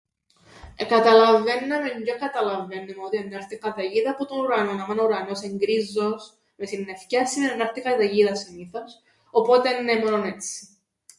[0.81, 4.79] Εκαταλαββαίνναμεν, τζ̆αι καταλαββαίννουμεν, ότι εννά 'ρτει καταιγίδα, που τον ουρανόν.
[4.81, 6.23] Άμαν ο ουρανός εν' γκρίζος
[6.57, 8.91] με συννεφκιαν σημαίνει εννά 'ρτει καταιγίδα συνήθως,
[9.39, 10.57] οπότε νναι μόνον έτσι.